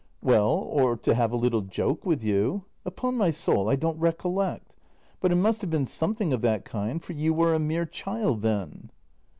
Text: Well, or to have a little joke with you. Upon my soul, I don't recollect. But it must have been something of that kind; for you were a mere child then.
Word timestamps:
Well, 0.23 0.49
or 0.49 0.97
to 0.97 1.13
have 1.13 1.31
a 1.31 1.35
little 1.37 1.61
joke 1.61 2.07
with 2.07 2.23
you. 2.23 2.65
Upon 2.87 3.17
my 3.17 3.29
soul, 3.29 3.69
I 3.69 3.75
don't 3.75 3.99
recollect. 3.99 4.75
But 5.19 5.31
it 5.31 5.35
must 5.35 5.61
have 5.61 5.69
been 5.69 5.85
something 5.85 6.33
of 6.33 6.41
that 6.41 6.65
kind; 6.65 7.03
for 7.03 7.13
you 7.13 7.35
were 7.35 7.53
a 7.53 7.59
mere 7.59 7.85
child 7.85 8.41
then. 8.41 8.89